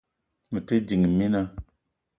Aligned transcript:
Me 0.51 0.59
te 0.67 0.75
ding, 0.87 1.05
mina 1.17 1.41